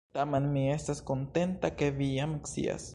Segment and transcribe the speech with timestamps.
[0.17, 2.89] Tamen mi estas kontenta, ke vi jam scias.